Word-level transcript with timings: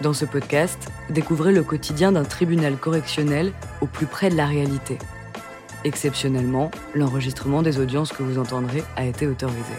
Dans 0.00 0.12
ce 0.12 0.24
podcast, 0.24 0.92
découvrez 1.10 1.50
le 1.50 1.64
quotidien 1.64 2.12
d'un 2.12 2.22
tribunal 2.22 2.76
correctionnel 2.76 3.52
au 3.80 3.86
plus 3.86 4.06
près 4.06 4.30
de 4.30 4.36
la 4.36 4.46
réalité. 4.46 4.96
Exceptionnellement, 5.82 6.70
l'enregistrement 6.94 7.62
des 7.62 7.80
audiences 7.80 8.12
que 8.12 8.22
vous 8.22 8.38
entendrez 8.38 8.84
a 8.94 9.04
été 9.04 9.26
autorisé. 9.26 9.74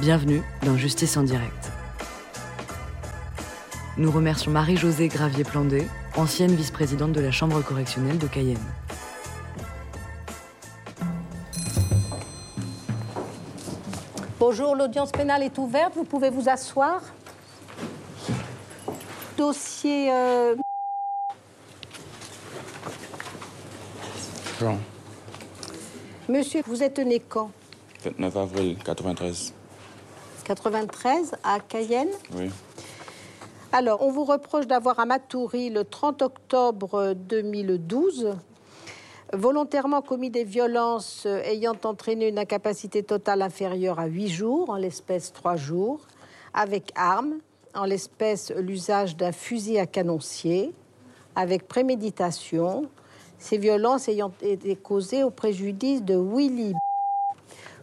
Bienvenue 0.00 0.42
dans 0.66 0.76
Justice 0.76 1.16
en 1.16 1.22
direct. 1.22 1.72
Nous 3.96 4.10
remercions 4.10 4.50
Marie-Josée 4.50 5.08
Gravier-Plandé, 5.08 5.86
ancienne 6.14 6.54
vice-présidente 6.54 7.12
de 7.12 7.22
la 7.22 7.30
Chambre 7.30 7.62
correctionnelle 7.62 8.18
de 8.18 8.26
Cayenne. 8.26 8.58
Bonjour, 14.38 14.76
l'audience 14.76 15.10
pénale 15.10 15.42
est 15.42 15.56
ouverte, 15.56 15.94
vous 15.96 16.04
pouvez 16.04 16.28
vous 16.28 16.50
asseoir. 16.50 17.00
Dossier. 19.36 20.10
euh, 20.10 20.56
Jean, 24.60 24.78
Monsieur, 26.28 26.62
vous 26.66 26.82
êtes 26.82 26.98
né 26.98 27.20
quand? 27.20 27.50
29 28.04 28.36
avril 28.36 28.78
93. 28.82 29.52
93 30.44 31.32
à 31.44 31.60
Cayenne? 31.60 32.08
Oui. 32.34 32.50
Alors, 33.72 34.00
on 34.02 34.10
vous 34.10 34.24
reproche 34.24 34.66
d'avoir 34.66 34.98
à 34.98 35.04
Matoury, 35.04 35.68
le 35.70 35.84
30 35.84 36.22
octobre 36.22 37.12
2012, 37.14 38.34
volontairement 39.34 40.00
commis 40.00 40.30
des 40.30 40.44
violences 40.44 41.24
euh, 41.26 41.42
ayant 41.42 41.76
entraîné 41.84 42.28
une 42.28 42.38
incapacité 42.38 43.02
totale 43.02 43.42
inférieure 43.42 43.98
à 43.98 44.06
8 44.06 44.28
jours, 44.28 44.70
en 44.70 44.76
l'espèce 44.76 45.32
3 45.32 45.56
jours, 45.56 46.00
avec 46.54 46.90
arme, 46.94 47.34
en 47.76 47.84
l'espèce 47.84 48.50
l'usage 48.50 49.16
d'un 49.16 49.32
fusil 49.32 49.78
à 49.78 49.86
canoncier, 49.86 50.74
avec 51.34 51.68
préméditation, 51.68 52.88
ces 53.38 53.58
violences 53.58 54.08
ayant 54.08 54.32
été 54.40 54.74
causées 54.76 55.22
au 55.22 55.30
préjudice 55.30 56.02
de 56.02 56.16
Willy 56.16 56.74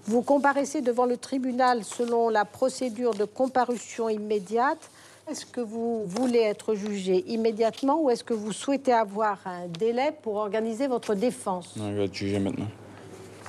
vous 0.06 0.22
comparaissez 0.22 0.82
devant 0.82 1.06
le 1.06 1.16
tribunal 1.16 1.84
selon 1.86 2.28
la 2.28 2.44
procédure 2.44 3.14
de 3.14 3.24
comparution 3.24 4.10
immédiate. 4.10 4.90
Est-ce 5.30 5.46
que 5.46 5.62
vous 5.62 6.04
voulez 6.06 6.40
être 6.40 6.76
jugé 6.76 7.24
immédiatement 7.28 8.02
ou 8.02 8.10
est-ce 8.10 8.26
que 8.26 8.34
vous 8.34 8.52
souhaitez 8.52 8.92
avoir 8.92 9.40
un 9.46 9.68
délai 9.68 10.14
pour 10.22 10.36
organiser 10.36 10.88
votre 10.88 11.16
défense? 11.16 11.78
Non, 11.78 11.88
il 11.88 11.96
va 11.96 12.04
être 12.04 12.14
jugé 12.14 12.40
maintenant. 12.40 12.68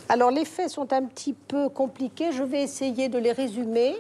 Alors 0.09 0.31
les 0.31 0.45
faits 0.45 0.71
sont 0.71 0.93
un 0.93 1.03
petit 1.03 1.33
peu 1.33 1.69
compliqués, 1.69 2.31
je 2.31 2.45
vais 2.45 2.63
essayer 2.63 3.09
de 3.09 3.19
les 3.19 3.33
résumer. 3.33 3.97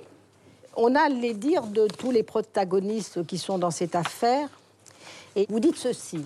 On 0.77 0.94
a 0.94 1.08
les 1.08 1.34
dires 1.34 1.67
de 1.67 1.86
tous 1.86 2.11
les 2.11 2.22
protagonistes 2.22 3.27
qui 3.27 3.39
sont 3.39 3.58
dans 3.58 3.70
cette 3.70 3.94
affaire. 3.94 4.48
Et 5.36 5.47
vous 5.48 5.61
dites 5.61 5.77
ceci. 5.77 6.20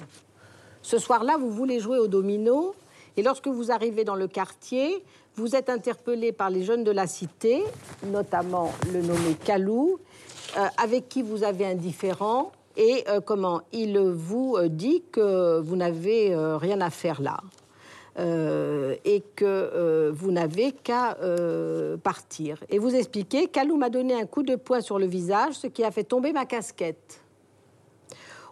Ce 0.82 0.98
soir-là, 0.98 1.36
vous 1.38 1.50
voulez 1.50 1.80
jouer 1.80 1.98
au 1.98 2.06
domino 2.06 2.74
et 3.16 3.22
lorsque 3.22 3.48
vous 3.48 3.72
arrivez 3.72 4.04
dans 4.04 4.14
le 4.14 4.28
quartier, 4.28 5.04
vous 5.34 5.56
êtes 5.56 5.70
interpellé 5.70 6.32
par 6.32 6.50
les 6.50 6.62
jeunes 6.62 6.84
de 6.84 6.90
la 6.90 7.06
cité, 7.06 7.64
notamment 8.06 8.72
le 8.92 9.02
nommé 9.02 9.34
Calou, 9.44 9.98
euh, 10.56 10.66
avec 10.76 11.08
qui 11.08 11.22
vous 11.22 11.44
avez 11.44 11.66
un 11.66 11.74
différend 11.74 12.52
et 12.76 13.04
euh, 13.08 13.20
comment 13.20 13.62
il 13.72 13.98
vous 13.98 14.56
euh, 14.56 14.68
dit 14.68 15.02
que 15.12 15.60
vous 15.60 15.76
n'avez 15.76 16.34
rien 16.34 16.80
à 16.80 16.90
faire 16.90 17.20
là. 17.20 17.38
Euh, 18.18 18.96
et 19.04 19.20
que 19.36 19.44
euh, 19.44 20.10
vous 20.12 20.32
n'avez 20.32 20.72
qu'à 20.72 21.16
euh, 21.22 21.96
partir. 21.96 22.64
Et 22.68 22.80
vous 22.80 22.92
expliquez, 22.96 23.46
Calou 23.46 23.76
m'a 23.76 23.90
donné 23.90 24.12
un 24.20 24.26
coup 24.26 24.42
de 24.42 24.56
poing 24.56 24.80
sur 24.80 24.98
le 24.98 25.06
visage, 25.06 25.54
ce 25.54 25.68
qui 25.68 25.84
a 25.84 25.92
fait 25.92 26.02
tomber 26.02 26.32
ma 26.32 26.44
casquette. 26.44 27.20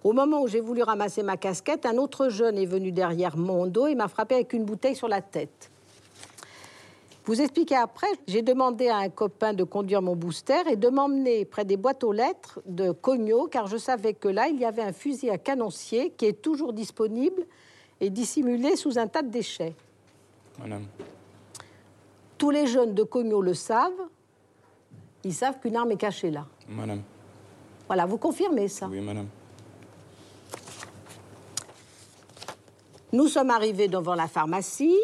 Au 0.04 0.12
moment 0.12 0.42
où 0.42 0.46
j'ai 0.46 0.60
voulu 0.60 0.84
ramasser 0.84 1.24
ma 1.24 1.36
casquette, 1.36 1.84
un 1.84 1.96
autre 1.96 2.28
jeune 2.28 2.58
est 2.58 2.66
venu 2.66 2.92
derrière 2.92 3.36
mon 3.36 3.66
dos 3.66 3.88
et 3.88 3.96
m'a 3.96 4.06
frappé 4.06 4.36
avec 4.36 4.52
une 4.52 4.64
bouteille 4.64 4.94
sur 4.94 5.08
la 5.08 5.20
tête. 5.20 5.72
Vous 7.24 7.40
expliquez 7.40 7.74
après, 7.74 8.06
j'ai 8.28 8.42
demandé 8.42 8.86
à 8.86 8.98
un 8.98 9.08
copain 9.08 9.52
de 9.52 9.64
conduire 9.64 10.00
mon 10.00 10.14
booster 10.14 10.62
et 10.70 10.76
de 10.76 10.88
m'emmener 10.88 11.44
près 11.44 11.64
des 11.64 11.76
boîtes 11.76 12.04
aux 12.04 12.12
lettres 12.12 12.60
de 12.66 12.92
Cogno, 12.92 13.48
car 13.48 13.66
je 13.66 13.78
savais 13.78 14.14
que 14.14 14.28
là, 14.28 14.46
il 14.46 14.60
y 14.60 14.64
avait 14.64 14.82
un 14.82 14.92
fusil 14.92 15.28
à 15.28 15.38
canoncier 15.38 16.10
qui 16.16 16.26
est 16.26 16.40
toujours 16.40 16.72
disponible 16.72 17.44
et 18.00 18.10
dissimulé 18.10 18.76
sous 18.76 18.98
un 18.98 19.06
tas 19.06 19.22
de 19.22 19.28
déchets. 19.30 19.74
Madame, 20.58 20.86
Tous 22.38 22.50
les 22.50 22.66
jeunes 22.66 22.94
de 22.94 23.02
Cogno 23.02 23.40
le 23.42 23.54
savent. 23.54 23.92
Ils 25.24 25.34
savent 25.34 25.58
qu'une 25.60 25.76
arme 25.76 25.92
est 25.92 25.96
cachée 25.96 26.30
là. 26.30 26.46
madame, 26.68 27.02
Voilà, 27.86 28.06
vous 28.06 28.18
confirmez 28.18 28.68
ça? 28.68 28.86
Oui, 28.90 29.00
madame. 29.00 29.28
Nous 33.12 33.28
sommes 33.28 33.50
arrivés 33.50 33.88
devant 33.88 34.14
la 34.14 34.28
pharmacie. 34.28 34.96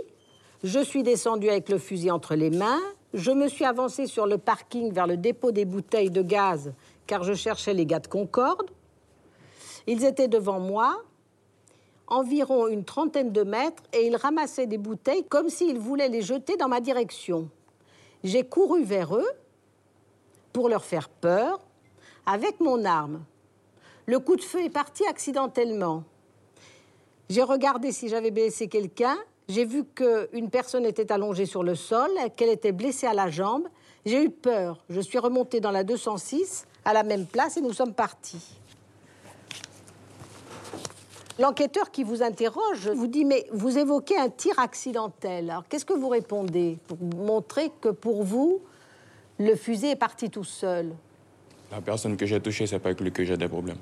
Je 0.62 0.80
suis 0.80 1.02
descendu 1.02 1.48
avec 1.48 1.68
le 1.68 1.78
fusil 1.78 2.10
entre 2.10 2.34
les 2.34 2.50
mains. 2.50 2.80
Je 3.14 3.30
me 3.30 3.48
suis 3.48 3.64
avancé 3.64 4.06
sur 4.06 4.26
le 4.26 4.38
parking 4.38 4.92
vers 4.92 5.06
le 5.06 5.16
dépôt 5.16 5.50
des 5.52 5.64
bouteilles 5.64 6.10
de 6.10 6.22
gaz 6.22 6.72
car 7.06 7.24
je 7.24 7.34
cherchais 7.34 7.74
les 7.74 7.84
gars 7.86 7.98
de 8.00 8.06
Concorde. 8.06 8.70
Ils 9.86 10.04
étaient 10.04 10.28
devant 10.28 10.60
moi, 10.60 11.02
environ 12.12 12.68
une 12.68 12.84
trentaine 12.84 13.32
de 13.32 13.42
mètres, 13.42 13.82
et 13.92 14.06
ils 14.06 14.16
ramassaient 14.16 14.66
des 14.66 14.78
bouteilles 14.78 15.24
comme 15.24 15.48
s'ils 15.48 15.78
voulaient 15.78 16.08
les 16.08 16.22
jeter 16.22 16.56
dans 16.56 16.68
ma 16.68 16.80
direction. 16.80 17.48
J'ai 18.22 18.44
couru 18.44 18.84
vers 18.84 19.16
eux 19.16 19.30
pour 20.52 20.68
leur 20.68 20.84
faire 20.84 21.08
peur 21.08 21.60
avec 22.26 22.60
mon 22.60 22.84
arme. 22.84 23.24
Le 24.06 24.18
coup 24.18 24.36
de 24.36 24.42
feu 24.42 24.62
est 24.64 24.70
parti 24.70 25.04
accidentellement. 25.06 26.04
J'ai 27.30 27.42
regardé 27.42 27.92
si 27.92 28.08
j'avais 28.08 28.30
blessé 28.30 28.68
quelqu'un. 28.68 29.16
J'ai 29.48 29.64
vu 29.64 29.84
qu'une 29.84 30.50
personne 30.50 30.84
était 30.84 31.10
allongée 31.10 31.46
sur 31.46 31.62
le 31.62 31.74
sol, 31.74 32.10
qu'elle 32.36 32.50
était 32.50 32.72
blessée 32.72 33.06
à 33.06 33.14
la 33.14 33.30
jambe. 33.30 33.66
J'ai 34.04 34.22
eu 34.22 34.30
peur. 34.30 34.84
Je 34.90 35.00
suis 35.00 35.18
remontée 35.18 35.60
dans 35.60 35.70
la 35.70 35.82
206 35.82 36.66
à 36.84 36.92
la 36.92 37.02
même 37.04 37.26
place 37.26 37.56
et 37.56 37.60
nous 37.60 37.72
sommes 37.72 37.94
partis. 37.94 38.60
L'enquêteur 41.42 41.90
qui 41.90 42.04
vous 42.04 42.22
interroge 42.22 42.88
vous 42.94 43.08
dit 43.08 43.24
Mais 43.24 43.46
vous 43.52 43.76
évoquez 43.76 44.16
un 44.16 44.28
tir 44.28 44.56
accidentel. 44.60 45.50
Alors 45.50 45.64
qu'est-ce 45.68 45.84
que 45.84 45.92
vous 45.92 46.08
répondez 46.08 46.78
pour 46.86 46.98
montrer 47.02 47.72
que 47.80 47.88
pour 47.88 48.22
vous, 48.22 48.60
le 49.40 49.56
fusil 49.56 49.88
est 49.88 49.96
parti 49.96 50.30
tout 50.30 50.44
seul? 50.44 50.92
La 51.72 51.80
personne 51.80 52.16
que 52.16 52.26
j'ai 52.26 52.38
touchée, 52.40 52.68
c'est 52.68 52.78
pas 52.78 52.90
avec 52.90 53.00
lui 53.00 53.10
que 53.10 53.24
j'ai 53.24 53.36
des 53.36 53.48
problèmes. 53.48 53.78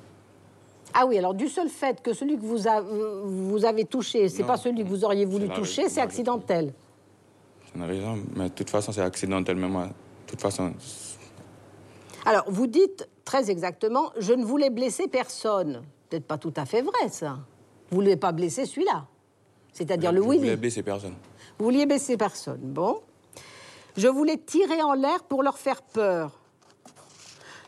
Ah 0.95 1.05
oui, 1.05 1.19
alors 1.19 1.35
du 1.35 1.49
seul 1.49 1.69
fait 1.69 2.01
que 2.01 2.15
celui 2.15 2.37
que 2.39 2.43
vous, 2.43 2.67
a- 2.67 2.81
vous 2.81 3.63
avez 3.67 3.85
touché, 3.85 4.31
c'est 4.31 4.43
pas 4.43 4.57
celui 4.57 4.83
que 4.83 4.89
vous 4.89 5.05
auriez 5.05 5.27
voulu 5.27 5.47
toucher, 5.51 5.91
c'est 5.91 6.01
accidentel. 6.01 6.73
C'est 7.67 7.79
une 7.79 7.85
raison, 7.85 8.19
mais 8.37 8.45
de 8.49 8.55
toute 8.55 8.71
façon, 8.71 8.91
c'est 8.91 9.03
accidentel. 9.03 9.57
Mais 9.57 9.69
moi, 9.69 9.87
de 9.89 9.93
toute 10.27 10.41
façon, 10.41 10.73
Alors, 12.25 12.45
vous 12.49 12.67
dites 12.67 13.07
très 13.27 13.51
exactement, 13.51 14.13
je 14.19 14.33
ne 14.33 14.45
voulais 14.47 14.71
blesser 14.71 15.09
personne. 15.09 15.83
Peut-être 16.09 16.27
pas 16.27 16.39
tout 16.39 16.55
à 16.57 16.65
fait 16.65 16.81
vrai, 16.83 17.09
ça. 17.11 17.39
Vous 17.91 17.97
ne 17.99 18.03
voulez 18.05 18.17
pas 18.17 18.33
blesser 18.33 18.67
celui-là. 18.67 19.07
C'est-à-dire 19.73 20.13
le 20.13 20.21
je 20.21 20.25
voulais 20.27 20.39
Willy. 20.39 20.57
blesser 20.57 20.83
personne. 20.83 21.15
Vous 21.59 21.65
vouliez 21.65 21.87
blesser 21.87 22.17
personne. 22.17 22.61
Bon. 22.63 23.01
Je 23.97 24.09
voulais 24.09 24.37
tirer 24.39 24.83
en 24.83 24.95
l'air 24.95 25.25
pour 25.25 25.43
leur 25.43 25.59
faire 25.59 25.83
peur. 25.83 26.39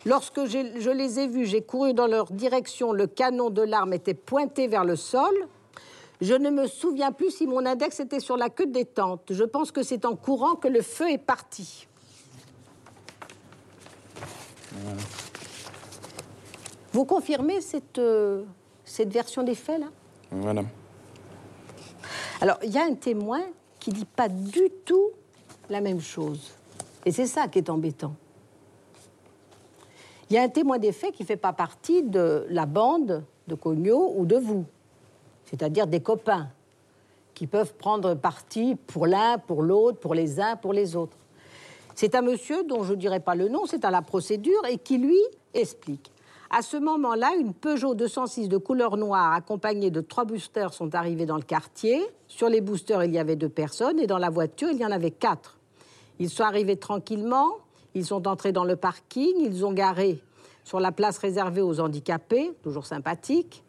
Lorsque 0.04 0.44
je 0.46 0.90
les 0.90 1.20
ai 1.20 1.28
vus, 1.28 1.46
j'ai 1.46 1.62
couru 1.62 1.94
dans 1.94 2.06
leur 2.06 2.32
direction, 2.32 2.92
le 2.92 3.06
canon 3.06 3.50
de 3.50 3.62
l'arme 3.62 3.92
était 3.92 4.14
pointé 4.14 4.66
vers 4.66 4.84
le 4.84 4.96
sol. 4.96 5.32
Je 6.20 6.34
ne 6.34 6.50
me 6.50 6.66
souviens 6.66 7.12
plus 7.12 7.30
si 7.30 7.46
mon 7.46 7.64
index 7.66 7.98
était 8.00 8.20
sur 8.20 8.36
la 8.36 8.48
queue 8.48 8.66
de 8.66 8.72
détente. 8.72 9.22
Je 9.30 9.44
pense 9.44 9.72
que 9.72 9.82
c'est 9.82 10.04
en 10.04 10.14
courant 10.16 10.54
que 10.54 10.68
le 10.68 10.82
feu 10.82 11.10
est 11.10 11.18
parti. 11.18 11.86
Vous 16.92 17.04
confirmez 17.04 17.60
cette, 17.60 17.98
euh, 17.98 18.44
cette 18.84 19.12
version 19.12 19.42
des 19.42 19.54
faits, 19.54 19.80
là? 19.80 19.86
Madame. 20.32 20.68
Alors, 22.40 22.58
il 22.62 22.70
y 22.70 22.78
a 22.78 22.84
un 22.84 22.94
témoin 22.94 23.42
qui 23.78 23.90
dit 23.90 24.04
pas 24.04 24.28
du 24.28 24.70
tout 24.84 25.10
la 25.68 25.80
même 25.80 26.00
chose. 26.00 26.52
Et 27.04 27.12
c'est 27.12 27.26
ça 27.26 27.48
qui 27.48 27.58
est 27.58 27.70
embêtant. 27.70 28.14
Il 30.30 30.34
y 30.34 30.38
a 30.38 30.42
un 30.42 30.48
témoin 30.48 30.78
des 30.78 30.92
faits 30.92 31.12
qui 31.12 31.22
ne 31.22 31.26
fait 31.26 31.36
pas 31.36 31.52
partie 31.52 32.02
de 32.02 32.46
la 32.48 32.66
bande 32.66 33.24
de 33.48 33.54
Cogno 33.54 34.14
ou 34.16 34.24
de 34.24 34.36
vous, 34.36 34.64
c'est-à-dire 35.44 35.86
des 35.86 36.00
copains 36.00 36.48
qui 37.34 37.46
peuvent 37.46 37.74
prendre 37.74 38.14
parti 38.14 38.76
pour 38.86 39.06
l'un, 39.06 39.38
pour 39.38 39.62
l'autre, 39.62 39.98
pour 39.98 40.14
les 40.14 40.40
uns, 40.40 40.56
pour 40.56 40.72
les 40.72 40.96
autres. 40.96 41.16
C'est 41.94 42.14
un 42.14 42.22
monsieur 42.22 42.64
dont 42.64 42.84
je 42.84 42.92
ne 42.92 42.98
dirai 42.98 43.20
pas 43.20 43.34
le 43.34 43.48
nom, 43.48 43.66
c'est 43.66 43.84
à 43.84 43.90
la 43.90 44.00
procédure, 44.00 44.64
et 44.68 44.78
qui 44.78 44.98
lui 44.98 45.18
explique. 45.52 46.10
À 46.54 46.60
ce 46.60 46.76
moment-là, 46.76 47.30
une 47.40 47.54
Peugeot 47.54 47.94
206 47.94 48.50
de 48.50 48.58
couleur 48.58 48.98
noire 48.98 49.32
accompagnée 49.32 49.90
de 49.90 50.02
trois 50.02 50.26
boosters 50.26 50.74
sont 50.74 50.94
arrivés 50.94 51.24
dans 51.24 51.36
le 51.36 51.42
quartier. 51.42 52.06
Sur 52.28 52.50
les 52.50 52.60
boosters, 52.60 53.04
il 53.04 53.12
y 53.12 53.18
avait 53.18 53.36
deux 53.36 53.48
personnes 53.48 53.98
et 53.98 54.06
dans 54.06 54.18
la 54.18 54.28
voiture, 54.28 54.68
il 54.70 54.76
y 54.76 54.84
en 54.84 54.90
avait 54.90 55.12
quatre. 55.12 55.58
Ils 56.18 56.28
sont 56.28 56.42
arrivés 56.42 56.76
tranquillement, 56.76 57.52
ils 57.94 58.04
sont 58.04 58.28
entrés 58.28 58.52
dans 58.52 58.64
le 58.64 58.76
parking, 58.76 59.32
ils 59.38 59.64
ont 59.64 59.72
garé 59.72 60.22
sur 60.62 60.78
la 60.78 60.92
place 60.92 61.16
réservée 61.16 61.62
aux 61.62 61.80
handicapés, 61.80 62.52
toujours 62.62 62.84
sympathique. 62.84 63.64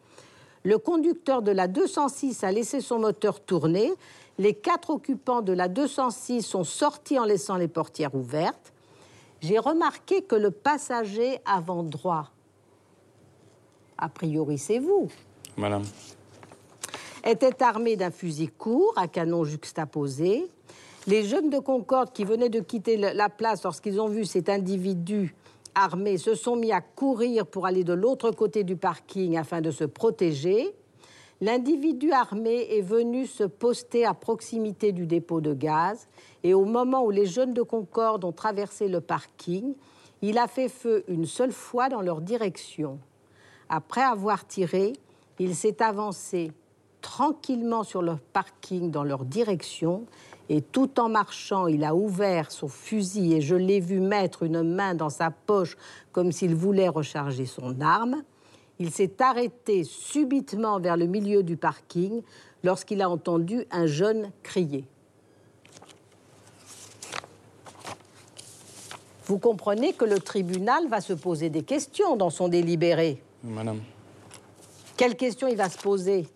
Le 0.62 0.76
conducteur 0.76 1.40
de 1.40 1.52
la 1.52 1.68
206 1.68 2.44
a 2.44 2.52
laissé 2.52 2.82
son 2.82 2.98
moteur 2.98 3.40
tourner. 3.40 3.94
Les 4.36 4.52
quatre 4.52 4.90
occupants 4.90 5.40
de 5.40 5.54
la 5.54 5.68
206 5.68 6.42
sont 6.42 6.64
sortis 6.64 7.18
en 7.18 7.24
laissant 7.24 7.56
les 7.56 7.68
portières 7.68 8.14
ouvertes. 8.14 8.74
J'ai 9.40 9.58
remarqué 9.58 10.20
que 10.20 10.36
le 10.36 10.50
passager 10.50 11.38
avant 11.46 11.82
droit, 11.82 12.33
a 13.98 14.08
priori 14.08 14.58
c'est 14.58 14.78
vous, 14.78 15.08
Madame, 15.56 15.84
était 17.24 17.62
armé 17.62 17.96
d'un 17.96 18.10
fusil 18.10 18.48
court 18.48 18.92
à 18.96 19.08
canon 19.08 19.44
juxtaposé. 19.44 20.46
Les 21.06 21.24
jeunes 21.24 21.50
de 21.50 21.58
Concorde 21.58 22.12
qui 22.12 22.24
venaient 22.24 22.48
de 22.48 22.60
quitter 22.60 22.96
la 22.96 23.28
place 23.28 23.62
lorsqu'ils 23.62 24.00
ont 24.00 24.08
vu 24.08 24.24
cet 24.24 24.48
individu 24.48 25.34
armé 25.74 26.18
se 26.18 26.34
sont 26.34 26.56
mis 26.56 26.72
à 26.72 26.80
courir 26.80 27.46
pour 27.46 27.66
aller 27.66 27.84
de 27.84 27.92
l'autre 27.92 28.30
côté 28.30 28.64
du 28.64 28.76
parking 28.76 29.36
afin 29.36 29.60
de 29.60 29.70
se 29.70 29.84
protéger. 29.84 30.74
L'individu 31.40 32.12
armé 32.12 32.68
est 32.70 32.80
venu 32.80 33.26
se 33.26 33.44
poster 33.44 34.04
à 34.04 34.14
proximité 34.14 34.92
du 34.92 35.06
dépôt 35.06 35.40
de 35.40 35.52
gaz 35.52 36.08
et 36.42 36.54
au 36.54 36.64
moment 36.64 37.04
où 37.04 37.10
les 37.10 37.26
jeunes 37.26 37.52
de 37.52 37.62
Concorde 37.62 38.24
ont 38.24 38.32
traversé 38.32 38.88
le 38.88 39.00
parking, 39.00 39.74
il 40.22 40.38
a 40.38 40.46
fait 40.46 40.68
feu 40.68 41.04
une 41.08 41.26
seule 41.26 41.52
fois 41.52 41.88
dans 41.88 42.00
leur 42.00 42.20
direction. 42.20 42.98
Après 43.68 44.02
avoir 44.02 44.46
tiré, 44.46 44.94
il 45.38 45.54
s'est 45.54 45.82
avancé 45.82 46.52
tranquillement 47.00 47.82
sur 47.82 48.02
le 48.02 48.16
parking 48.32 48.90
dans 48.90 49.04
leur 49.04 49.24
direction 49.24 50.06
et 50.48 50.60
tout 50.60 51.00
en 51.00 51.08
marchant, 51.08 51.66
il 51.66 51.84
a 51.84 51.94
ouvert 51.94 52.50
son 52.50 52.68
fusil 52.68 53.34
et 53.34 53.40
je 53.40 53.54
l'ai 53.54 53.80
vu 53.80 54.00
mettre 54.00 54.42
une 54.42 54.62
main 54.62 54.94
dans 54.94 55.08
sa 55.08 55.30
poche 55.30 55.76
comme 56.12 56.32
s'il 56.32 56.54
voulait 56.54 56.88
recharger 56.88 57.46
son 57.46 57.80
arme. 57.80 58.22
Il 58.78 58.90
s'est 58.90 59.22
arrêté 59.22 59.84
subitement 59.84 60.80
vers 60.80 60.96
le 60.96 61.06
milieu 61.06 61.42
du 61.42 61.56
parking 61.56 62.22
lorsqu'il 62.62 63.00
a 63.00 63.08
entendu 63.08 63.64
un 63.70 63.86
jeune 63.86 64.32
crier. 64.42 64.84
Vous 69.26 69.38
comprenez 69.38 69.94
que 69.94 70.04
le 70.04 70.18
tribunal 70.18 70.86
va 70.88 71.00
se 71.00 71.14
poser 71.14 71.48
des 71.48 71.62
questions 71.62 72.16
dans 72.16 72.28
son 72.28 72.48
délibéré. 72.48 73.22
Madame, 73.44 73.80
Quelle 74.96 75.16
question 75.16 75.48
il 75.48 75.56
va 75.56 75.68
se 75.68 75.78
poser? 75.78 76.26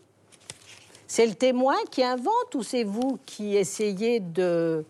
C'est 1.07 1.27
le 1.27 1.35
témoin 1.35 1.77
qui 1.91 2.03
invente 2.03 2.55
ou 2.55 2.63
c'est 2.63 2.85
vous 2.85 3.19
qui 3.25 3.57
essayez 3.57 4.21
de 4.21 4.85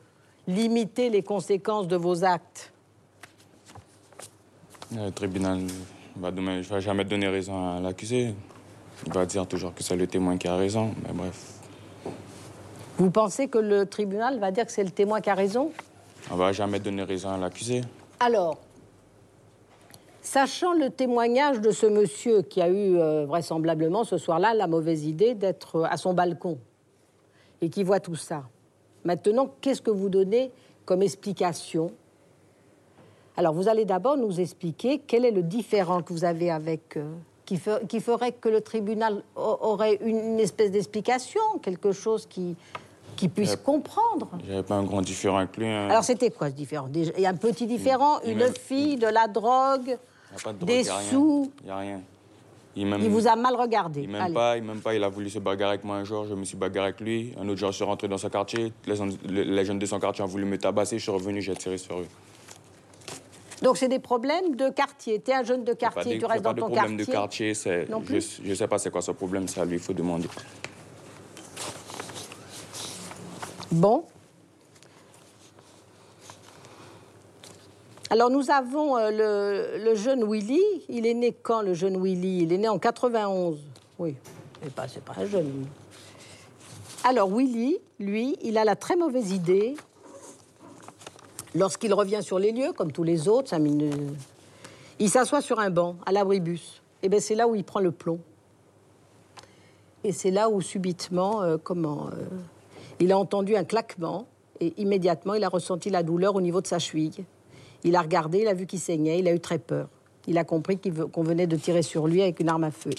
limiter 0.47 1.11
les 1.11 1.23
conséquences 1.23 1.87
de 1.87 1.97
vos 1.97 2.25
actes? 2.25 2.73
Le 4.93 5.11
tribunal 5.11 5.61
va 6.17 6.31
demain, 6.31 6.63
je 6.63 6.69
vais 6.75 6.81
jamais 6.81 7.05
donner 7.05 7.29
raison 7.29 7.77
à 7.77 7.81
l'accusé. 7.81 8.35
Il 9.07 9.13
va 9.13 9.27
dire 9.27 9.47
toujours 9.47 9.75
que 9.75 9.83
c'est 9.83 9.97
le 9.97 10.07
témoin 10.07 10.37
qui 10.39 10.49
a 10.49 10.57
raison, 10.57 10.95
mais 11.07 11.13
bref. 11.13 11.61
Vous 12.97 13.11
pensez 13.11 13.47
que 13.47 13.59
le 13.59 13.87
tribunal 13.87 14.41
va 14.41 14.51
dire 14.51 14.67
que 14.67 14.73
c'est 14.73 14.83
le 14.83 14.91
témoin 14.91 15.21
qui 15.21 15.31
a 15.31 15.35
raison? 15.35 15.71
On 16.31 16.37
va 16.37 16.51
jamais 16.53 16.81
donner 16.81 17.05
raison 17.05 17.31
à 17.31 17.37
l'accusé. 17.37 17.83
Alors, 18.19 18.59
sachant 20.33 20.75
le 20.75 20.91
témoignage 20.91 21.61
de 21.61 21.71
ce 21.71 21.87
monsieur 21.87 22.43
qui 22.43 22.61
a 22.61 22.69
eu 22.69 22.99
euh, 22.99 23.25
vraisemblablement 23.27 24.05
ce 24.05 24.19
soir-là 24.19 24.53
la 24.53 24.67
mauvaise 24.67 25.07
idée 25.07 25.35
d'être 25.35 25.77
euh, 25.77 25.85
à 25.89 25.97
son 25.97 26.13
balcon 26.13 26.59
et 27.63 27.71
qui 27.71 27.83
voit 27.83 27.99
tout 28.01 28.15
ça, 28.15 28.43
maintenant, 29.05 29.49
qu'est-ce 29.61 29.81
que 29.83 29.91
vous 29.91 30.09
donnez 30.11 30.51
comme 30.85 31.03
explication? 31.03 31.91
Alors, 33.37 33.53
vous 33.55 33.69
allez 33.69 33.85
d'abord 33.85 34.17
nous 34.17 34.39
expliquer 34.41 34.99
quel 35.07 35.25
est 35.25 35.31
le 35.31 35.43
différent 35.43 36.03
que 36.03 36.13
vous 36.13 36.25
avez 36.25 36.51
avec. 36.51 36.97
euh, 36.97 37.05
qui, 37.47 37.57
fe- 37.57 37.87
qui 37.87 38.01
ferait 38.01 38.33
que 38.33 38.51
le 38.51 38.61
tribunal 38.61 39.23
aurait 39.35 39.95
une, 40.03 40.19
une 40.35 40.41
espèce 40.41 40.71
d'explication, 40.71 41.41
quelque 41.63 41.93
chose 41.93 42.27
qui, 42.27 42.55
qui 43.17 43.29
puisse 43.31 43.57
comprendre. 43.57 44.29
J'avais 44.47 44.63
pas 44.63 44.75
un 44.75 44.83
grand 44.85 45.01
différent 45.01 45.39
avec 45.39 45.57
lui. 45.57 45.67
hein. 45.67 45.89
Alors 45.89 46.05
c'était 46.05 46.31
quoi 46.31 46.51
ce 46.51 46.55
différent? 46.55 46.89
Il 46.95 47.19
y 47.19 47.25
a 47.25 47.31
un 47.31 47.35
petit 47.37 47.67
différent, 47.67 48.21
il 48.27 48.33
une 48.33 48.53
fille, 48.53 48.97
de 48.97 49.07
la 49.07 49.27
drogue, 49.29 49.97
Il 50.31 50.37
y 50.37 50.41
a 50.41 50.45
pas 50.45 50.53
de 50.53 50.59
drogue, 50.59 50.69
des 50.69 50.81
il 50.81 50.87
y 50.87 50.91
a 50.91 50.97
rien. 50.97 51.11
sous. 51.11 51.53
Il 51.63 51.69
y 51.69 51.71
a 51.71 51.77
rien. 51.77 52.01
Il 52.77 53.09
vous 53.11 53.27
a 53.27 53.35
mal 53.35 53.57
regardé. 53.57 54.03
Il 54.03 54.09
m'aime 54.09 54.33
pas, 54.33 54.57
il 54.57 54.63
m'aime 54.63 54.81
pas. 54.81 54.95
Il 54.95 55.03
a 55.03 55.09
voulu 55.09 55.29
se 55.29 55.39
bagarrer 55.39 55.73
avec 55.75 55.85
moi 55.85 55.97
un 55.97 56.05
jour. 56.05 56.27
Je 56.29 56.35
me 56.35 56.45
suis 56.45 56.57
bagarré 56.57 56.89
avec 56.89 57.01
lui. 57.01 57.35
Un 57.41 57.49
autre 57.49 57.59
jour, 57.59 57.71
je 57.73 57.77
suis 57.77 57.85
rentré 57.85 58.07
dans 58.07 58.19
son 58.19 58.29
quartier. 58.29 58.73
Les, 58.87 59.65
jeunes 59.65 59.79
de 59.79 59.87
son 59.87 59.99
quartier 59.99 60.23
ont 60.23 60.29
voulu 60.29 60.45
me 60.45 60.59
tabasser. 60.59 60.99
Je 60.99 61.03
suis 61.03 61.11
revenu, 61.11 61.43
j'ai 61.43 61.57
tiré 61.57 61.77
sur 61.77 61.99
eux. 61.99 62.07
Donc 63.63 63.77
c'est 63.77 63.89
des 63.89 63.99
problèmes 63.99 64.55
de 64.55 64.69
quartier. 64.69 65.21
Tu 65.21 65.33
es 65.33 65.35
un 65.35 65.43
jeune 65.43 65.65
de 65.65 65.73
pas 65.73 65.91
quartier, 65.91 66.19
tu 66.19 66.25
restes 66.27 66.45
pas 66.45 66.51
dans 66.51 66.55
de 66.55 66.61
ton 66.61 66.67
problème 66.67 66.97
quartier. 66.97 67.07
de 67.07 67.11
quartier. 67.11 67.55
c'est- 67.55 67.89
je, 68.09 68.21
je 68.45 68.55
sais 68.55 68.69
pas 68.69 68.79
c'est 68.79 68.91
quoi 68.91 69.03
ce 69.03 69.11
problème. 69.11 69.49
Ça 69.49 69.65
lui, 69.65 69.75
il 69.75 69.81
faut 69.81 69.93
demander. 69.93 70.29
Bon. 73.73 74.05
Alors 78.11 78.31
nous 78.31 78.51
avons 78.51 78.97
euh, 78.97 79.79
le, 79.79 79.95
jeune 79.95 80.25
Willy. 80.25 80.63
Il 80.89 81.07
est 81.07 81.15
né 81.15 81.33
quand 81.33 81.61
le 81.61 81.75
jeune 81.75 82.03
Willy? 82.03 82.43
Il 82.43 82.53
est 82.53 82.59
né 82.59 82.69
en 82.69 82.79
91. 82.79 83.59
Oui, 83.99 84.15
c'est 84.63 84.73
pas, 84.73 84.89
c'est 84.89 85.05
pas 85.05 85.15
un 85.19 85.27
jeune. 85.27 85.67
Alors 87.05 87.29
Willy, 87.31 87.79
lui, 87.99 88.37
il 88.43 88.57
a 88.57 88.65
la 88.65 88.77
très 88.77 88.97
mauvaise 88.97 89.33
idée, 89.33 89.77
lorsqu'il 91.55 91.93
revient 91.93 92.23
sur 92.23 92.39
les 92.39 92.53
lieux, 92.53 92.73
comme 92.73 92.93
tous 92.93 93.05
les 93.05 93.29
autres, 93.29 93.55
il 94.99 95.11
s'assoit 95.11 95.43
sur 95.43 95.61
un 95.61 95.71
banc 95.71 95.97
à 96.07 96.13
l'abribus. 96.13 96.83
Et 97.03 97.09
bien 97.09 97.21
c'est 97.21 97.35
là 97.35 97.47
où 97.47 97.55
il 97.55 97.65
prend 97.65 97.81
le 97.81 97.93
plomb. 97.93 98.21
Et 100.03 100.13
c'est 100.13 100.31
là 100.31 100.49
où 100.49 100.61
subitement, 100.61 101.43
euh, 101.43 101.57
comment, 101.63 102.07
euh, 102.07 102.25
il 103.01 103.13
a 103.13 103.19
entendu 103.19 103.57
un 103.57 103.65
claquement 103.65 104.27
et 104.61 104.73
immédiatement 104.77 105.35
il 105.35 105.45
a 105.45 105.49
ressenti 105.49 105.91
la 105.91 106.03
douleur 106.03 106.35
au 106.35 106.41
niveau 106.41 106.61
de 106.61 106.67
sa 106.67 106.79
cheville. 106.79 107.25
Il 107.85 107.97
a 107.97 108.03
regardé, 108.03 108.41
il 108.41 108.49
a 108.49 108.55
vu 108.55 108.67
qu'il 108.67 108.81
saignait, 108.81 109.19
il 109.19 109.29
a 109.29 109.33
eu 109.33 109.41
très 109.41 109.59
peur. 109.59 109.89
Il 110.27 110.37
a 110.37 110.45
compris 110.45 110.79
qu'on 111.13 111.23
venait 111.23 111.47
de 111.47 111.57
tirer 111.57 111.83
sur 111.83 112.07
lui 112.07 112.23
avec 112.23 112.41
une 112.41 112.49
arme 112.49 112.65
à 112.65 112.71
feu. 112.71 112.91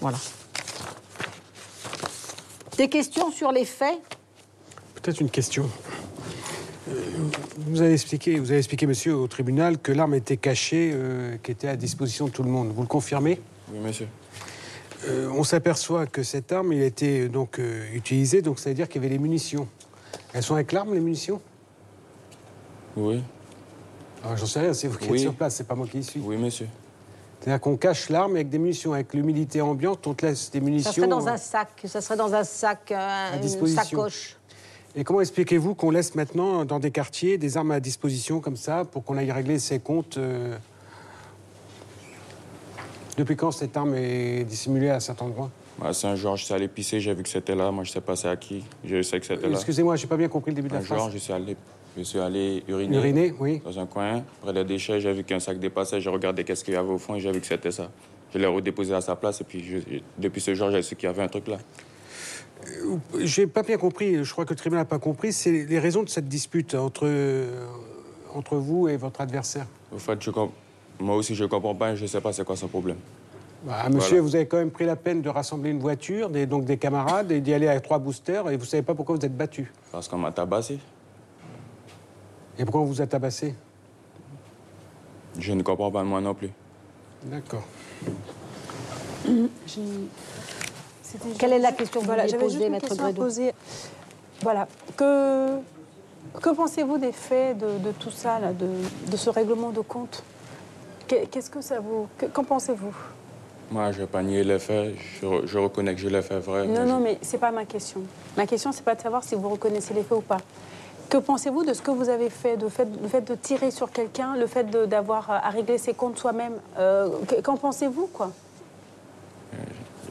Voilà. 0.00 0.18
Des 2.76 2.88
questions 2.88 3.30
sur 3.30 3.52
les 3.52 3.64
faits? 3.64 4.00
Peut-être 4.94 5.20
une 5.20 5.30
question. 5.30 5.68
Euh, 6.88 6.94
Vous 7.58 7.80
avez 7.82 7.92
expliqué, 7.92 8.38
vous 8.38 8.50
avez 8.50 8.58
expliqué, 8.58 8.86
monsieur, 8.86 9.14
au 9.14 9.28
tribunal 9.28 9.78
que 9.78 9.92
l'arme 9.92 10.14
était 10.14 10.36
cachée, 10.36 10.90
euh, 10.92 11.36
qui 11.42 11.52
était 11.52 11.68
à 11.68 11.76
disposition 11.76 12.26
de 12.26 12.30
tout 12.32 12.42
le 12.42 12.50
monde. 12.50 12.72
Vous 12.74 12.82
le 12.82 12.88
confirmez? 12.88 13.40
Oui, 13.72 13.78
monsieur. 13.78 14.08
Euh, 15.06 15.28
On 15.36 15.44
s'aperçoit 15.44 16.06
que 16.06 16.22
cette 16.22 16.50
arme, 16.52 16.72
il 16.72 16.82
a 16.82 16.86
été 16.86 17.28
donc 17.28 17.58
euh, 17.58 17.84
utilisée, 17.92 18.42
donc 18.42 18.58
ça 18.58 18.70
veut 18.70 18.74
dire 18.74 18.88
qu'il 18.88 19.02
y 19.02 19.04
avait 19.04 19.14
les 19.14 19.20
munitions. 19.20 19.68
Elles 20.32 20.42
sont 20.42 20.54
avec 20.54 20.72
l'arme, 20.72 20.94
les 20.94 21.00
munitions? 21.00 21.40
Oui, 22.96 23.22
Alors, 24.24 24.36
J'en 24.36 24.46
sais 24.46 24.60
rien, 24.60 24.72
c'est 24.72 24.88
vous 24.88 24.98
qui 24.98 25.04
êtes 25.06 25.10
Oui. 25.10 25.20
sur 25.20 25.34
place, 25.34 25.56
c'est 25.56 25.66
pas 25.66 25.74
moi 25.74 25.86
qui 25.90 25.98
y 25.98 26.04
suis. 26.04 26.20
oui, 26.20 26.36
monsieur. 26.36 26.68
C'est-à-dire 27.40 27.60
qu'on 27.60 27.76
cache 27.76 28.08
l'arme 28.08 28.36
avec 28.36 28.48
des 28.50 28.58
munitions. 28.58 28.92
Avec 28.92 29.14
l'humidité 29.14 29.60
ambiante, 29.60 30.06
on 30.06 30.14
te 30.14 30.24
laisse 30.26 30.50
des 30.50 30.60
munitions. 30.60 30.90
Ça 30.92 30.96
serait 30.96 31.08
dans 31.08 31.26
un 31.26 31.36
sac, 31.36 31.68
ça 31.86 32.00
serait 32.00 32.16
dans 32.16 32.32
un 32.34 32.44
sac, 32.44 32.92
euh, 32.92 33.34
une 33.34 33.40
disposition. 33.40 33.82
sacoche. 33.82 34.36
Et 34.94 35.02
comment 35.02 35.20
expliquez-vous 35.22 35.74
qu'on 35.74 35.90
laisse 35.90 36.14
maintenant 36.14 36.64
dans 36.64 36.78
des 36.78 36.90
quartiers 36.92 37.38
des 37.38 37.56
armes 37.56 37.72
à 37.72 37.80
disposition 37.80 38.40
comme 38.40 38.56
ça 38.56 38.84
pour 38.84 39.04
qu'on 39.04 39.16
aille 39.16 39.32
régler 39.32 39.58
ses 39.58 39.80
comptes 39.80 40.18
euh, 40.18 40.56
Depuis 43.16 43.34
quand 43.36 43.50
cette 43.50 43.76
arme 43.76 43.94
est 43.96 44.44
dissimulée 44.44 44.90
à 44.90 45.00
cet 45.00 45.20
endroit? 45.20 45.50
Bah, 45.80 45.92
c'est 45.92 46.06
un 46.06 46.14
jour, 46.14 46.36
je 46.36 46.44
suis 46.44 46.54
allé 46.54 46.68
pisser, 46.68 47.00
j'ai 47.00 47.12
vu 47.14 47.22
que 47.24 47.28
c'était 47.28 47.56
là. 47.56 47.72
Moi, 47.72 47.82
je 47.82 47.90
sais 47.90 48.00
pas 48.00 48.14
c'est 48.14 48.28
à 48.28 48.36
qui. 48.36 48.62
Je 48.84 49.02
sais 49.02 49.18
que 49.18 49.26
c'était 49.26 49.48
là. 49.48 49.54
Excusez-moi, 49.56 49.96
j'ai 49.96 50.06
pas 50.06 50.16
bien 50.16 50.28
compris 50.28 50.52
le 50.52 50.56
début 50.56 50.68
de 50.68 50.74
la 50.74 50.80
jour, 50.80 50.96
phrase. 50.96 51.12
je 51.12 51.18
suis 51.18 51.32
allé, 51.32 51.56
je 51.96 52.02
suis 52.02 52.18
allé 52.18 52.62
uriner, 52.68 52.96
Uriner, 52.96 53.34
oui. 53.38 53.60
dans 53.64 53.78
un 53.78 53.86
coin, 53.86 54.22
près 54.40 54.52
des 54.52 54.64
déchets. 54.64 55.00
J'ai 55.00 55.12
vu 55.12 55.24
qu'un 55.24 55.40
sac 55.40 55.58
dépassait. 55.58 56.00
J'ai 56.00 56.10
regardé 56.10 56.44
qu'est-ce 56.44 56.64
qu'il 56.64 56.74
y 56.74 56.76
avait 56.76 56.88
au 56.92 56.98
fond 56.98 57.14
et 57.16 57.20
j'ai 57.20 57.30
vu 57.32 57.40
que 57.40 57.46
c'était 57.46 57.70
ça. 57.70 57.90
Je 58.32 58.38
l'ai 58.38 58.46
redéposé 58.46 58.94
à 58.94 59.00
sa 59.02 59.14
place 59.16 59.40
et 59.42 59.44
puis 59.44 59.62
je- 59.62 59.98
depuis 60.18 60.40
ce 60.40 60.54
jour, 60.54 60.70
j'ai 60.70 60.82
su 60.82 60.96
qu'il 60.96 61.06
y 61.06 61.10
avait 61.10 61.22
un 61.22 61.28
truc 61.28 61.48
là. 61.48 61.58
J'ai 63.20 63.46
pas 63.46 63.62
bien 63.62 63.76
compris, 63.76 64.24
je 64.24 64.32
crois 64.32 64.44
que 64.44 64.50
le 64.50 64.56
tribunal 64.56 64.82
n'a 64.82 64.88
pas 64.88 64.98
compris, 65.00 65.32
c'est 65.32 65.50
les 65.50 65.78
raisons 65.78 66.02
de 66.04 66.08
cette 66.08 66.28
dispute 66.28 66.74
entre, 66.74 67.02
euh, 67.06 67.66
entre 68.34 68.56
vous 68.56 68.88
et 68.88 68.96
votre 68.96 69.20
adversaire. 69.20 69.66
Au 69.92 69.98
fait, 69.98 70.22
je 70.22 70.30
com- 70.30 70.50
moi 71.00 71.16
aussi, 71.16 71.34
je 71.34 71.44
comprends 71.44 71.74
pas 71.74 71.94
je 71.96 72.06
sais 72.06 72.20
pas 72.20 72.32
c'est 72.32 72.44
quoi 72.44 72.54
son 72.56 72.68
problème. 72.68 72.98
Bah, 73.64 73.88
monsieur, 73.88 74.08
Voilà. 74.16 74.22
vous 74.22 74.36
avez 74.36 74.46
quand 74.46 74.56
même 74.58 74.70
pris 74.70 74.84
la 74.86 74.96
peine 74.96 75.22
de 75.22 75.28
rassembler 75.28 75.70
une 75.70 75.78
voiture, 75.80 76.30
des, 76.30 76.46
donc 76.46 76.64
des 76.64 76.76
camarades, 76.78 77.30
et 77.32 77.40
d'y 77.40 77.52
aller 77.52 77.68
avec 77.68 77.82
trois 77.82 77.98
boosters, 77.98 78.48
et 78.50 78.56
vous 78.56 78.64
savez 78.64 78.82
pas 78.82 78.94
pourquoi 78.94 79.16
vous 79.16 79.24
êtes 79.24 79.36
battu. 79.36 79.70
Parce 79.92 80.08
qu'on 80.08 80.18
m'a 80.18 80.32
tabassé. 80.32 80.78
Et 82.58 82.64
pourquoi 82.64 82.80
on 82.82 82.84
vous 82.84 83.00
a 83.00 83.06
tabassé 83.06 83.54
Je 85.38 85.52
ne 85.52 85.62
comprends 85.62 85.90
pas 85.90 86.02
moi 86.04 86.20
non 86.20 86.34
plus. 86.34 86.50
D'accord. 87.24 87.62
Quelle 91.38 91.52
est 91.52 91.58
la 91.58 91.72
question 91.72 92.00
que 92.00 92.04
vous 92.04 92.12
voilà, 92.12 92.22
vouliez 92.26 92.32
j'avais 92.38 92.44
poser, 93.14 93.50
Maître. 93.50 93.54
Voilà. 94.42 94.66
Que, 94.96 95.58
que 96.40 96.50
pensez-vous 96.50 96.98
des 96.98 97.12
faits 97.12 97.58
de, 97.58 97.78
de 97.78 97.92
tout 97.92 98.10
ça, 98.10 98.38
là, 98.40 98.52
de, 98.52 98.68
de 99.10 99.16
ce 99.16 99.30
règlement 99.30 99.70
de 99.70 99.80
compte? 99.80 100.22
Qu'est-ce 101.06 101.50
que 101.50 101.60
ça 101.60 101.78
vous. 101.80 102.08
Qu'en 102.32 102.42
pensez-vous? 102.44 102.94
Moi, 103.70 103.92
je 103.92 103.98
vais 104.00 104.06
pas 104.06 104.22
nier 104.22 104.42
les 104.44 104.58
faits. 104.58 104.94
Je, 105.20 105.46
je 105.46 105.58
reconnais 105.58 105.94
que 105.94 106.00
je 106.00 106.08
l'ai 106.08 106.22
fait 106.22 106.38
vrai. 106.40 106.66
Non, 106.66 106.72
mais 106.80 106.86
non, 106.86 106.98
je- 106.98 107.02
mais 107.04 107.18
c'est 107.22 107.38
pas 107.38 107.50
ma 107.52 107.64
question. 107.66 108.00
Ma 108.36 108.46
question, 108.46 108.72
c'est 108.72 108.84
pas 108.84 108.94
de 108.94 109.00
savoir 109.02 109.22
si 109.22 109.34
vous 109.34 109.48
reconnaissez 109.48 109.92
les 109.94 110.02
faits 110.02 110.18
ou 110.18 110.22
pas. 110.22 110.38
Que 111.12 111.18
pensez-vous 111.18 111.62
de 111.62 111.74
ce 111.74 111.82
que 111.82 111.90
vous 111.90 112.08
avez 112.08 112.30
fait, 112.30 112.56
de 112.56 112.70
fait, 112.70 112.88
le 113.02 113.06
fait 113.06 113.20
de 113.20 113.34
tirer 113.34 113.70
sur 113.70 113.90
quelqu'un, 113.90 114.34
le 114.34 114.46
fait 114.46 114.64
d'avoir 114.88 115.28
à 115.30 115.50
régler 115.50 115.76
ses 115.76 115.92
comptes 115.92 116.16
soi-même 116.18 116.54
euh, 116.78 117.10
que- 117.28 117.42
Qu'en 117.42 117.58
pensez-vous, 117.58 118.06
quoi? 118.06 118.30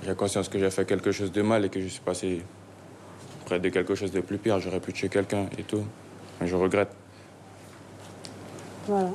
J'ai 0.06 0.14
conscience 0.14 0.48
que 0.48 0.60
j'ai 0.60 0.70
fait 0.70 0.86
quelque 0.86 1.12
chose 1.12 1.32
de 1.32 1.42
mal 1.42 1.66
et 1.66 1.70
que 1.70 1.82
je 1.82 1.88
suis 1.88 2.02
passé 2.02 2.44
près 3.46 3.60
de 3.60 3.70
quelque 3.70 3.96
chose 3.96 4.12
de 4.12 4.22
plus 4.22 4.38
pire. 4.38 4.60
J'aurais 4.60 4.80
pu 4.80 4.94
tuer 4.94 5.10
quelqu'un 5.10 5.48
et 5.58 5.64
tout. 5.64 5.82
Mais 6.40 6.46
je 6.46 6.56
regrette. 6.56 6.92
Voilà. 8.88 9.10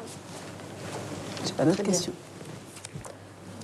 J'ai 1.47 1.53
pas 1.53 1.65
d'autres 1.67 1.85
questions. 1.85 2.13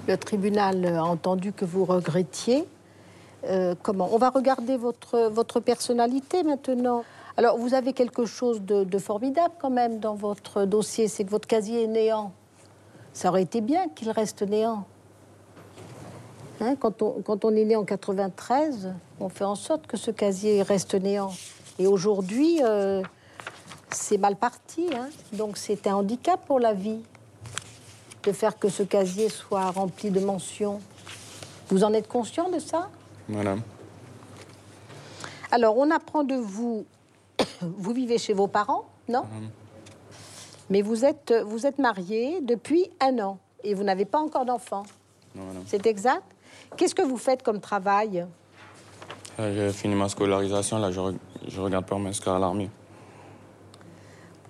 Le 0.06 0.16
tribunal 0.16 0.86
a 0.86 1.02
entendu 1.02 1.52
que 1.52 1.64
vous 1.64 1.84
regrettiez. 1.84 2.68
Euh, 3.48 3.74
comment? 3.82 4.08
On 4.12 4.18
va 4.18 4.30
regarder 4.30 4.76
votre, 4.76 5.28
votre 5.28 5.58
personnalité 5.58 6.44
maintenant. 6.44 7.02
Alors, 7.36 7.56
vous 7.56 7.74
avez 7.74 7.92
quelque 7.92 8.26
chose 8.26 8.60
de, 8.62 8.84
de 8.84 8.98
formidable 8.98 9.54
quand 9.60 9.70
même 9.70 9.98
dans 10.00 10.14
votre 10.14 10.64
dossier, 10.64 11.08
c'est 11.08 11.24
que 11.24 11.30
votre 11.30 11.48
casier 11.48 11.84
est 11.84 11.88
néant. 11.88 12.32
Ça 13.12 13.28
aurait 13.30 13.42
été 13.42 13.60
bien 13.60 13.88
qu'il 13.88 14.10
reste 14.10 14.42
néant. 14.42 14.84
Hein, 16.60 16.76
quand, 16.76 17.02
on, 17.02 17.22
quand 17.22 17.44
on 17.44 17.54
est 17.56 17.64
né 17.64 17.74
en 17.76 17.84
93, 17.84 18.92
on 19.20 19.28
fait 19.28 19.44
en 19.44 19.54
sorte 19.54 19.86
que 19.86 19.96
ce 19.96 20.10
casier 20.10 20.62
reste 20.62 20.94
néant. 20.94 21.32
Et 21.78 21.86
aujourd'hui, 21.86 22.60
euh, 22.62 23.02
c'est 23.90 24.18
mal 24.18 24.36
parti. 24.36 24.86
hein. 24.94 25.08
Donc, 25.32 25.56
c'est 25.56 25.86
un 25.86 25.96
handicap 25.96 26.40
pour 26.46 26.60
la 26.60 26.74
vie 26.74 27.00
de 28.22 28.32
faire 28.32 28.58
que 28.58 28.68
ce 28.68 28.82
casier 28.82 29.28
soit 29.30 29.70
rempli 29.70 30.10
de 30.10 30.20
mentions. 30.20 30.80
Vous 31.68 31.82
en 31.82 31.92
êtes 31.94 32.08
conscient 32.08 32.50
de 32.50 32.58
ça? 32.58 32.88
Madame, 33.28 33.62
Alors, 35.50 35.76
on 35.78 35.90
apprend 35.90 36.22
de 36.22 36.34
vous, 36.36 36.84
vous 37.76 37.92
vivez 37.92 38.18
chez 38.18 38.32
vos 38.32 38.46
parents, 38.48 38.84
non 39.08 39.24
Mais 40.70 40.82
vous 40.82 41.04
êtes, 41.04 41.34
vous 41.46 41.66
êtes 41.66 41.78
marié 41.78 42.40
depuis 42.40 42.90
un 43.00 43.18
an 43.18 43.38
et 43.64 43.74
vous 43.74 43.84
n'avez 43.84 44.04
pas 44.04 44.18
encore 44.18 44.44
d'enfant. 44.44 44.84
C'est 45.66 45.86
exact 45.86 46.24
Qu'est-ce 46.76 46.94
que 46.94 47.02
vous 47.02 47.16
faites 47.18 47.42
comme 47.42 47.60
travail 47.60 48.26
Là, 49.38 49.52
J'ai 49.52 49.70
fini 49.72 49.94
ma 49.94 50.08
scolarisation. 50.08 50.78
Là, 50.78 50.90
je, 50.90 51.00
re- 51.00 51.16
je 51.48 51.60
regarde 51.60 51.86
pas 51.86 51.98
m'inscrire 51.98 52.34
à 52.34 52.38
l'armée. 52.38 52.70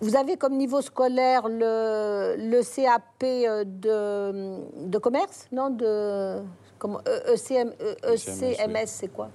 Vous 0.01 0.17
avez 0.17 0.37
comme 0.37 0.57
niveau 0.57 0.81
scolaire 0.81 1.49
le, 1.49 2.35
le 2.37 2.63
CAP 2.63 3.23
euh, 3.23 3.65
de, 3.65 4.89
de 4.89 4.99
commerce 4.99 5.47
Non 5.53 5.71
de, 5.71 6.41
comment, 6.79 6.99
E- 7.07 7.35
ECM, 7.35 7.73
E- 7.81 7.97
ECMS, 8.15 8.55
ECMS, 8.59 8.87
c'est 8.87 9.09
quoi? 9.13 9.29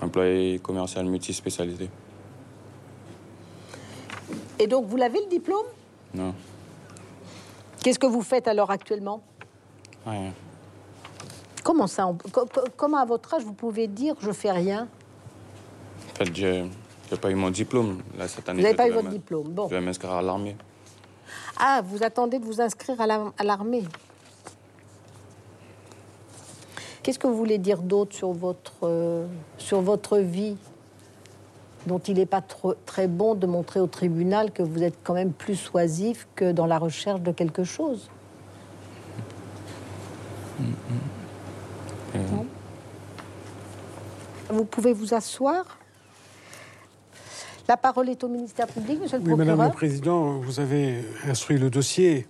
Employé 0.00 0.58
commercial 0.60 1.06
multispécialité. 1.06 1.90
Et 4.58 4.66
donc, 4.66 4.86
vous 4.86 4.96
l'avez 4.96 5.20
le 5.20 5.26
diplôme? 5.26 5.66
Non, 6.14 6.34
Qu'est-ce 7.82 7.98
que 7.98 8.06
vous 8.06 8.22
faites 8.22 8.48
alors 8.48 8.70
actuellement? 8.70 9.22
Rien. 10.06 10.32
Comment 11.62 11.86
ça 11.86 12.06
on- 12.06 12.14
co- 12.14 12.46
co- 12.46 12.64
Comment 12.76 12.98
à 12.98 13.04
votre 13.04 13.34
âge 13.34 13.42
vous 13.42 13.52
pouvez 13.52 13.86
dire 13.88 14.14
je 14.20 14.32
fais 14.32 14.50
rien? 14.52 14.88
En 16.12 16.14
fait, 16.16 16.34
j'ai 16.34 16.64
j'ai 17.10 17.16
pas 17.18 17.30
eu 17.30 17.34
mon 17.34 17.50
diplôme. 17.50 18.00
Là, 18.16 18.26
cette 18.28 18.48
année, 18.48 18.58
Vous 18.58 18.62
n'avez 18.62 18.72
je 18.72 18.76
pas 18.78 18.88
eu 18.88 18.92
votre 18.92 19.08
diplôme. 19.10 19.48
Bon. 19.48 19.68
Je 19.68 19.74
vais 19.74 19.80
m'inscrire 19.82 20.12
à 20.12 20.22
l'armée. 20.22 20.56
Ah, 21.58 21.82
vous 21.84 22.02
attendez 22.02 22.38
de 22.38 22.44
vous 22.44 22.60
inscrire 22.60 22.98
à 23.00 23.06
la- 23.06 23.32
à 23.36 23.44
l'armée. 23.44 23.82
Qu'est-ce 27.02 27.18
que 27.18 27.26
vous 27.26 27.36
voulez 27.36 27.58
dire 27.58 27.82
d'autre 27.82 28.14
sur 28.16 28.32
votre, 28.32 28.72
euh, 28.84 29.26
sur 29.58 29.82
votre 29.82 30.18
vie? 30.18 30.56
Dont 31.86 31.98
il 31.98 32.14
n'est 32.14 32.26
pas 32.26 32.40
trop- 32.40 32.74
très 32.86 33.06
bon 33.08 33.34
de 33.34 33.46
montrer 33.46 33.80
au 33.80 33.86
tribunal 33.86 34.50
que 34.52 34.62
vous 34.62 34.82
êtes 34.82 34.96
quand 35.04 35.14
même 35.14 35.32
plus 35.32 35.56
soisif 35.56 36.26
que 36.34 36.52
dans 36.52 36.66
la 36.66 36.78
recherche 36.78 37.20
de 37.20 37.32
quelque 37.32 37.64
chose. 37.64 38.08
Euh, 40.60 42.18
Non. 42.30 42.46
Vous 44.50 44.64
pouvez 44.64 44.92
vous 44.92 45.14
asseoir. 45.14 45.78
La 47.66 47.76
parole 47.78 48.10
est 48.10 48.22
au 48.22 48.28
ministère 48.28 48.66
public, 48.66 49.00
monsieur 49.00 49.16
le 49.18 49.22
Oui, 49.24 49.28
procureur. 49.30 49.56
Madame 49.56 49.70
le 49.72 49.74
Président, 49.76 50.38
vous 50.38 50.60
avez 50.60 51.02
instruit 51.26 51.58
le 51.58 51.70
dossier 51.70 52.26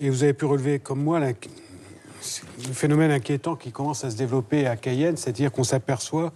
et 0.00 0.10
vous 0.10 0.22
avez 0.22 0.32
pu 0.32 0.44
relever 0.44 0.78
comme 0.78 1.02
moi 1.02 1.18
la- 1.18 1.32
le 1.32 2.72
phénomène 2.72 3.10
inquiétant 3.10 3.56
qui 3.56 3.72
commence 3.72 4.04
à 4.04 4.10
se 4.10 4.16
développer 4.16 4.66
à 4.66 4.76
Cayenne, 4.76 5.16
c'est-à-dire 5.16 5.50
qu'on 5.52 5.64
s'aperçoit 5.64 6.32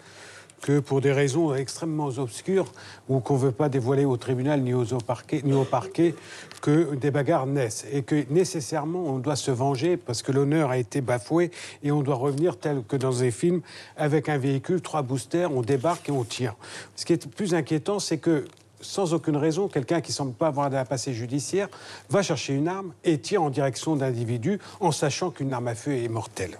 que 0.61 0.81
pour 0.81 1.01
des 1.01 1.13
raisons 1.13 1.55
extrêmement 1.55 2.09
obscures 2.19 2.73
ou 3.09 3.21
qu'on 3.21 3.35
ne 3.35 3.41
veut 3.41 3.53
pas 3.53 3.69
dévoiler 3.69 4.05
au 4.05 4.17
tribunal 4.17 4.61
ni, 4.61 4.75
au 4.75 4.85
parquet, 4.99 5.41
ni 5.45 5.53
au 5.53 5.65
parquet, 5.65 6.15
que 6.61 6.95
des 6.95 7.11
bagarres 7.11 7.47
naissent 7.47 7.87
et 7.93 8.03
que 8.03 8.25
nécessairement 8.31 9.05
on 9.05 9.19
doit 9.19 9.37
se 9.37 9.51
venger 9.51 9.97
parce 9.97 10.23
que 10.23 10.33
l'honneur 10.33 10.71
a 10.71 10.79
été 10.79 11.01
bafoué 11.01 11.51
et 11.83 11.91
on 11.91 12.03
doit 12.03 12.17
revenir 12.17 12.59
tel 12.59 12.83
que 12.87 12.97
dans 12.97 13.13
des 13.13 13.31
films 13.31 13.63
avec 13.97 14.29
un 14.29 14.39
véhicule, 14.39 14.81
trois 14.81 15.03
boosters, 15.03 15.53
on 15.53 15.63
débarque 15.63 16.09
et 16.09 16.13
on 16.13 16.25
tire. 16.25 16.55
Ce 16.97 17.05
qui 17.05 17.13
est 17.13 17.27
plus 17.27 17.55
inquiétant, 17.55 17.99
c'est 17.99 18.19
que 18.19 18.45
sans 18.81 19.13
aucune 19.15 19.37
raison, 19.37 19.69
quelqu'un 19.69 20.01
qui 20.01 20.13
semble 20.13 20.33
pas 20.33 20.49
avoir 20.49 20.73
un 20.73 20.85
passé 20.85 21.13
judiciaire 21.13 21.69
va 22.09 22.23
chercher 22.23 22.55
une 22.55 22.69
arme 22.69 22.93
et 23.05 23.19
tire 23.19 23.43
en 23.43 23.51
direction 23.51 23.97
d'individus 23.97 24.59
en 24.81 24.93
sachant 24.93 25.31
qu'une 25.31 25.53
arme 25.53 25.69
à 25.69 25.75
feu 25.75 25.93
est 25.93 26.09
mortelle. 26.09 26.59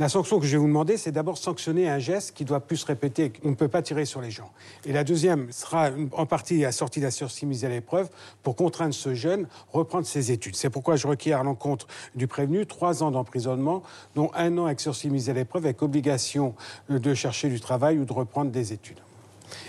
La 0.00 0.08
sanction 0.08 0.40
que 0.40 0.46
je 0.46 0.52
vais 0.52 0.58
vous 0.58 0.66
demander, 0.66 0.96
c'est 0.96 1.12
d'abord 1.12 1.38
sanctionner 1.38 1.88
un 1.88 2.00
geste 2.00 2.32
qui 2.34 2.44
doit 2.44 2.58
plus 2.58 2.78
se 2.78 2.86
répéter. 2.86 3.32
On 3.44 3.50
ne 3.50 3.54
peut 3.54 3.68
pas 3.68 3.80
tirer 3.80 4.04
sur 4.04 4.20
les 4.20 4.32
gens. 4.32 4.50
Et 4.84 4.92
la 4.92 5.04
deuxième 5.04 5.52
sera 5.52 5.90
en 6.12 6.26
partie 6.26 6.64
assortie 6.64 6.98
de 6.98 7.04
la 7.04 7.12
sursis 7.12 7.46
mise 7.46 7.64
à 7.64 7.68
l'épreuve 7.68 8.08
pour 8.42 8.56
contraindre 8.56 8.92
ce 8.92 9.14
jeune 9.14 9.44
à 9.44 9.78
reprendre 9.78 10.04
ses 10.04 10.32
études. 10.32 10.56
C'est 10.56 10.70
pourquoi 10.70 10.96
je 10.96 11.06
requiers 11.06 11.32
à 11.32 11.44
l'encontre 11.44 11.86
du 12.16 12.26
prévenu 12.26 12.66
trois 12.66 13.04
ans 13.04 13.12
d'emprisonnement, 13.12 13.84
dont 14.16 14.32
un 14.34 14.58
an 14.58 14.66
avec 14.66 14.80
sursis 14.80 15.10
mise 15.10 15.30
à 15.30 15.32
l'épreuve, 15.32 15.64
avec 15.64 15.80
obligation 15.80 16.56
de 16.88 17.14
chercher 17.14 17.48
du 17.48 17.60
travail 17.60 17.98
ou 17.98 18.04
de 18.04 18.12
reprendre 18.12 18.50
des 18.50 18.72
études. 18.72 18.98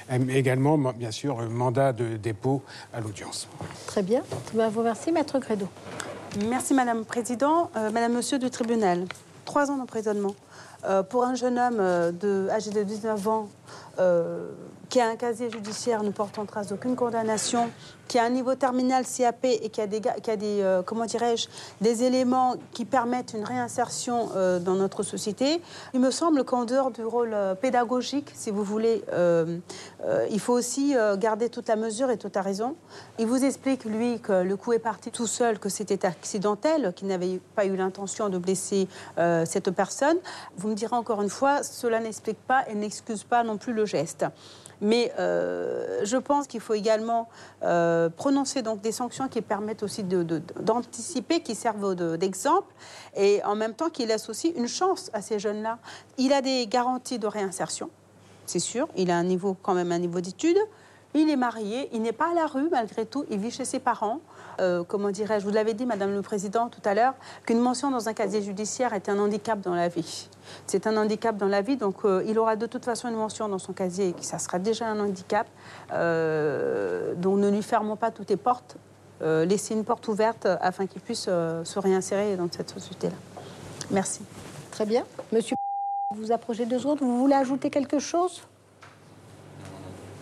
Également, 0.10 0.78
bien 0.78 1.12
sûr, 1.12 1.40
un 1.40 1.50
mandat 1.50 1.94
de 1.94 2.18
dépôt 2.18 2.64
à 2.94 3.00
l'audience. 3.00 3.48
Très 3.86 4.02
bien. 4.02 4.24
Je 4.54 4.60
vous 4.60 4.80
remercie, 4.80 5.12
Maître 5.12 5.38
Grédo. 5.38 5.68
Merci, 6.48 6.74
Madame 6.74 7.00
le 7.00 7.04
Président. 7.04 7.70
Euh, 7.76 7.92
Madame, 7.92 8.14
Monsieur 8.14 8.40
du 8.40 8.50
tribunal, 8.50 9.06
trois 9.46 9.72
ans 9.72 9.78
d'emprisonnement 9.78 10.36
euh, 10.86 11.04
pour 11.04 11.24
un 11.24 11.36
jeune 11.36 11.58
homme 11.58 11.78
euh, 11.80 12.12
de, 12.12 12.50
âgé 12.50 12.72
de 12.72 12.84
19 12.84 13.28
ans 13.28 13.50
euh, 14.00 14.52
qui 14.90 15.00
a 15.00 15.08
un 15.08 15.16
casier 15.16 15.50
judiciaire 15.50 16.04
ne 16.04 16.12
portant 16.12 16.46
trace 16.46 16.68
d'aucune 16.68 16.96
condamnation, 16.96 17.70
qui 18.08 18.20
a 18.20 18.24
un 18.24 18.30
niveau 18.30 18.56
terminal 18.56 19.06
CAP 19.06 19.46
et 19.46 19.70
qui 19.70 19.82
a 19.82 19.88
des, 19.88 20.02
euh, 20.62 20.82
comment 20.84 21.06
des 21.82 22.04
éléments 22.04 22.56
qui 22.72 22.86
permettent 22.86 23.34
une 23.34 23.44
réinsertion 23.44 24.30
euh, 24.36 24.60
dans 24.60 24.76
notre 24.76 25.04
société. 25.04 25.62
Il 25.94 26.00
me 26.00 26.12
semble 26.12 26.44
qu'en 26.44 26.66
dehors 26.66 26.92
du 26.92 27.04
rôle 27.04 27.34
euh, 27.34 27.56
pédagogique, 27.56 28.32
si 28.36 28.52
vous 28.52 28.64
voulez, 28.64 29.04
il 30.32 30.40
faut 30.40 30.54
aussi 30.54 30.96
garder 31.18 31.50
toute 31.50 31.68
la 31.68 31.76
mesure 31.76 32.12
et 32.12 32.18
toute 32.18 32.36
la 32.36 32.42
raison. 32.42 32.76
Il 33.20 33.28
vous 33.28 33.44
explique, 33.44 33.86
lui, 33.86 34.20
que 34.20 34.44
le 34.44 34.56
coup 34.56 34.74
est 34.74 34.80
parti 34.80 35.12
tout 35.12 35.28
seul, 35.28 35.60
que 35.60 35.70
c'était 35.70 36.06
accidentel, 36.06 36.94
qu'il 36.96 37.08
n'avait 37.08 37.40
pas 37.56 37.66
eu 37.66 37.76
l'intention 37.76 38.30
de 38.30 38.38
blesser 38.38 38.88
cette 39.46 39.72
personne. 39.72 40.18
Vous 40.58 40.70
me 40.70 40.76
direz 40.76 40.96
encore 40.96 41.22
une 41.22 41.30
fois, 41.30 41.64
cela 41.64 42.00
n'explique 42.00 42.40
pas 42.48 42.68
et 42.70 42.76
n'excuse 42.76 43.24
pas 43.24 43.44
non 43.44 43.58
plus 43.58 43.74
le 43.74 43.86
geste. 43.86 44.26
Mais 44.82 45.12
euh, 45.20 46.02
je 46.04 46.18
pense 46.18 46.48
qu'il 46.48 46.60
faut 46.60 46.74
également 46.74 47.30
euh, 47.64 48.10
prononcer 48.10 48.62
donc 48.62 48.82
des 48.82 48.92
sanctions 48.92 49.28
qui 49.28 49.42
permettent 49.42 49.84
aussi 49.84 50.04
d'anticiper, 50.04 51.42
qui 51.42 51.56
servent 51.56 51.96
de- 51.96 52.16
d'exemple, 52.18 52.74
et 53.16 53.42
en 53.44 53.56
même 53.56 53.74
temps 53.74 53.90
qui 53.90 54.06
laissent 54.06 54.30
aussi 54.30 54.50
une 54.50 54.68
chance 54.68 55.10
à 55.14 55.22
ces 55.22 55.40
jeunes-là. 55.40 55.80
Il 56.18 56.34
a 56.34 56.42
des 56.42 56.68
garanties 56.68 57.20
de 57.20 57.28
réinsertion, 57.28 57.90
c'est 58.46 58.60
sûr. 58.60 58.88
Il 58.96 59.12
a 59.12 59.18
un 59.18 59.24
niveau, 59.24 59.56
quand 59.62 59.74
même 59.74 59.92
un 59.92 60.00
niveau 60.00 60.20
d'études. 60.22 60.60
Il 61.18 61.30
est 61.30 61.38
marié, 61.38 61.90
il 61.94 62.02
n'est 62.02 62.12
pas 62.12 62.32
à 62.32 62.34
la 62.34 62.46
rue 62.46 62.68
malgré 62.70 63.06
tout, 63.06 63.24
il 63.30 63.40
vit 63.40 63.50
chez 63.50 63.64
ses 63.64 63.80
parents. 63.80 64.20
Euh, 64.60 64.84
comment 64.84 65.12
dirais-je, 65.12 65.46
vous 65.46 65.52
l'avez 65.52 65.74
dit, 65.74 65.86
Madame 65.86 66.14
le 66.14 66.22
Président, 66.22 66.68
tout 66.68 66.82
à 66.84 66.94
l'heure, 66.94 67.14
qu'une 67.46 67.60
mention 67.60 67.90
dans 67.90 68.10
un 68.10 68.14
casier 68.14 68.42
judiciaire 68.42 68.94
est 68.94 69.08
un 69.08 69.18
handicap 69.18 69.62
dans 69.62 69.74
la 69.74 69.88
vie. 69.88 70.28
C'est 70.68 70.88
un 70.88 70.98
handicap 70.98 71.38
dans 71.38 71.48
la 71.48 71.62
vie, 71.62 71.78
donc 71.78 72.04
euh, 72.04 72.22
il 72.28 72.38
aura 72.38 72.58
de 72.58 72.66
toute 72.66 72.84
façon 72.84 73.08
une 73.08 73.16
mention 73.16 73.48
dans 73.48 73.60
son 73.60 73.72
casier, 73.72 74.10
et 74.10 74.24
ça 74.24 74.40
sera 74.40 74.60
déjà 74.60 74.88
un 74.88 75.00
handicap. 75.00 75.48
Euh, 75.94 77.16
donc 77.16 77.40
ne 77.40 77.50
lui 77.50 77.64
fermons 77.64 77.96
pas 77.96 78.12
toutes 78.12 78.30
les 78.30 78.38
portes, 78.38 78.76
laissez 79.22 79.74
une 79.74 79.86
porte 79.86 80.08
ouverte 80.10 80.46
afin 80.60 80.86
qu'il 80.86 81.02
puisse 81.02 81.24
se 81.24 81.80
réinsérer 81.80 82.36
dans 82.36 82.50
cette 82.52 82.70
société-là. 82.70 83.16
Merci. 83.90 84.22
Très 84.72 84.86
bien. 84.86 85.06
Monsieur, 85.32 85.56
vous 86.14 86.34
approchez 86.34 86.66
deux 86.66 86.86
autres. 86.86 87.04
Vous 87.04 87.18
voulez 87.18 87.36
ajouter 87.36 87.70
quelque 87.70 88.00
chose? 88.00 88.44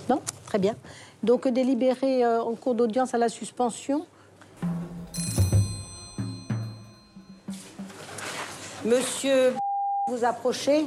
Non? 0.08 0.22
Très 0.54 0.60
bien. 0.60 0.76
Donc 1.24 1.48
délibéré 1.48 2.24
euh, 2.24 2.44
en 2.44 2.54
cours 2.54 2.76
d'audience 2.76 3.16
à 3.16 3.18
la 3.18 3.28
suspension. 3.28 4.06
Monsieur, 8.86 9.56
vous 10.06 10.24
approchez. 10.24 10.86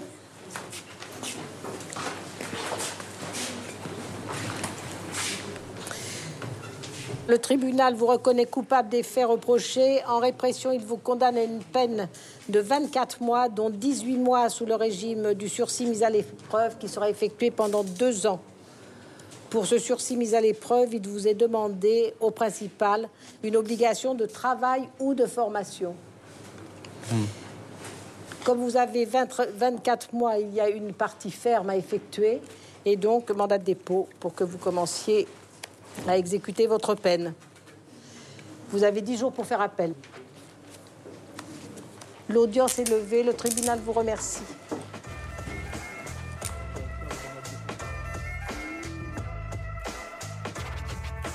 Le 7.26 7.38
tribunal 7.38 7.94
vous 7.94 8.06
reconnaît 8.06 8.46
coupable 8.46 8.88
des 8.88 9.02
faits 9.02 9.26
reprochés. 9.26 10.00
En 10.06 10.20
répression, 10.20 10.70
il 10.70 10.84
vous 10.84 10.96
condamne 10.96 11.36
à 11.38 11.42
une 11.42 11.58
peine 11.58 12.08
de 12.48 12.60
24 12.60 13.20
mois, 13.20 13.48
dont 13.48 13.70
18 13.70 14.16
mois 14.16 14.48
sous 14.48 14.64
le 14.64 14.76
régime 14.76 15.34
du 15.34 15.48
sursis 15.48 15.86
mis 15.86 16.04
à 16.04 16.10
l'épreuve 16.10 16.78
qui 16.78 16.86
sera 16.86 17.10
effectué 17.10 17.50
pendant 17.50 17.82
deux 17.82 18.28
ans. 18.28 18.40
Pour 19.50 19.66
ce 19.66 19.78
sursis 19.78 20.16
mis 20.16 20.34
à 20.34 20.40
l'épreuve, 20.40 20.94
il 20.94 21.06
vous 21.06 21.28
est 21.28 21.34
demandé 21.34 22.14
au 22.20 22.30
principal 22.30 23.08
une 23.42 23.56
obligation 23.56 24.14
de 24.14 24.26
travail 24.26 24.88
ou 24.98 25.14
de 25.14 25.26
formation. 25.26 25.94
Comme 28.44 28.58
vous 28.58 28.76
avez 28.76 29.04
20 29.04 29.40
24 29.56 30.12
mois, 30.12 30.38
il 30.38 30.52
y 30.52 30.60
a 30.60 30.68
une 30.68 30.92
partie 30.92 31.30
ferme 31.30 31.70
à 31.70 31.76
effectuer 31.76 32.40
et 32.84 32.96
donc 32.96 33.30
mandat 33.30 33.58
de 33.58 33.64
dépôt 33.64 34.08
pour 34.20 34.34
que 34.34 34.44
vous 34.44 34.58
commenciez 34.58 35.26
à 36.08 36.16
exécuter 36.16 36.66
votre 36.66 36.94
peine. 36.94 37.32
Vous 38.70 38.82
avez 38.82 39.00
10 39.00 39.18
jours 39.18 39.32
pour 39.32 39.46
faire 39.46 39.60
appel. 39.60 39.94
L'audience 42.28 42.78
est 42.80 42.88
levée, 42.90 43.22
le 43.22 43.32
tribunal 43.32 43.78
vous 43.84 43.92
remercie. 43.92 44.42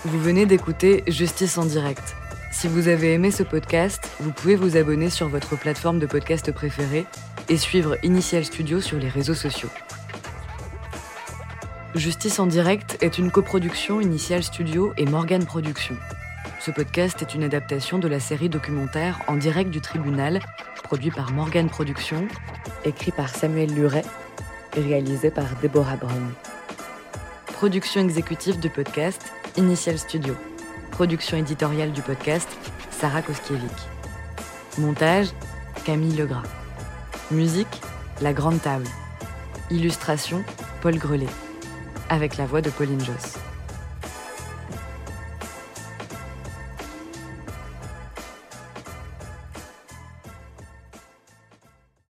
Vous 0.04 0.20
venez 0.20 0.48
d'écouter 0.48 1.04
Justice 1.06 1.60
en 1.60 1.66
direct. 1.66 2.16
Si 2.52 2.68
vous 2.68 2.88
avez 2.88 3.14
aimé 3.14 3.30
ce 3.30 3.44
podcast, 3.44 4.10
vous 4.20 4.32
pouvez 4.32 4.56
vous 4.56 4.76
abonner 4.76 5.12
sur 5.12 5.30
votre 5.30 5.56
plateforme 5.56 6.00
de 6.00 6.08
podcast 6.08 6.52
préférée 6.52 7.06
et 7.50 7.58
suivre 7.58 7.96
Initial 8.02 8.44
Studio 8.44 8.82
sur 8.82 8.98
les 8.98 9.10
réseaux 9.10 9.36
sociaux. 9.36 9.70
Justice 11.94 12.40
en 12.40 12.48
direct 12.48 12.98
est 13.02 13.20
une 13.20 13.30
coproduction 13.30 14.02
Initial 14.02 14.42
Studio 14.42 14.92
et 14.98 15.06
Morgan 15.06 15.46
Productions. 15.46 15.98
Ce 16.60 16.72
podcast 16.72 17.22
est 17.22 17.36
une 17.36 17.44
adaptation 17.44 18.00
de 18.00 18.08
la 18.08 18.20
série 18.20 18.50
documentaire 18.50 19.20
En 19.28 19.36
direct 19.36 19.70
du 19.70 19.82
tribunal, 19.82 20.40
produit 20.82 21.12
par 21.12 21.32
Morgan 21.32 21.70
Productions, 21.70 22.28
écrit 22.86 23.12
par 23.12 23.30
Samuel 23.30 23.72
Luret 23.76 24.06
et 24.76 24.82
réalisé 24.82 25.30
par 25.30 25.46
Deborah 25.62 25.98
Brown. 25.98 26.34
Production 27.54 28.02
exécutive 28.02 28.60
du 28.60 28.72
podcast, 28.72 29.32
Initial 29.58 29.98
Studio. 29.98 30.36
Production 30.92 31.38
éditoriale 31.38 31.92
du 31.92 32.02
podcast, 32.02 32.48
Sarah 32.90 33.22
Koskiewicz. 33.22 33.88
Montage, 34.78 35.28
Camille 35.84 36.16
Legras. 36.16 36.44
Musique, 37.32 37.82
La 38.22 38.32
Grande 38.32 38.62
Table. 38.62 38.88
Illustration, 39.70 40.44
Paul 40.82 40.98
Grelet. 40.98 41.28
Avec 42.10 42.38
la 42.38 42.46
voix 42.46 42.62
de 42.62 42.70
Pauline 42.70 43.04
Josse. 43.04 43.41